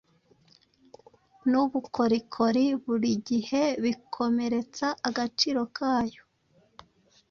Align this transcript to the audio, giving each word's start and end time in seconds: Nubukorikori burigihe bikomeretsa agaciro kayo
Nubukorikori 1.49 2.65
burigihe 2.83 3.63
bikomeretsa 3.83 4.87
agaciro 5.07 5.61
kayo 5.77 6.23